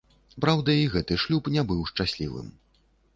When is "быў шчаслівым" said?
1.73-2.47